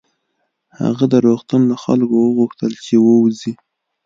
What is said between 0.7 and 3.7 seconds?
هغه د روغتون له خلکو وغوښتل چې ووځي